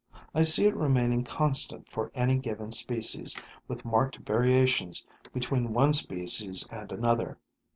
I 0.33 0.41
see 0.41 0.65
it 0.65 0.75
remaining 0.75 1.23
constant 1.23 1.87
for 1.91 2.11
any 2.15 2.39
given 2.39 2.71
species, 2.71 3.37
with 3.67 3.85
marked 3.85 4.17
variations 4.17 5.05
between 5.31 5.73
one 5.73 5.93
species 5.93 6.67
and 6.71 6.91
another. 6.91 7.37